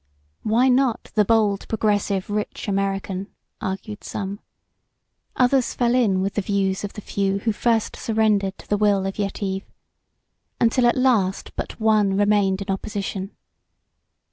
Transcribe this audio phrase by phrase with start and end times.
[0.41, 3.27] Why not the bold, progressive, rich American?
[3.61, 4.39] argued some.
[5.35, 9.05] Others fell in with the views of the few who first surrendered to the will
[9.05, 9.61] of Yetive,
[10.59, 13.29] until at last but one remained in opposition.